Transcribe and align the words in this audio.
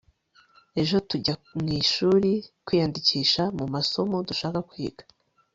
ejo 0.81 0.95
tujya 1.09 1.33
mwishuri 1.59 2.31
kwiyandikisha 2.65 3.43
mumasomo 3.57 4.15
dushaka 4.27 4.59
kwiga 4.69 5.03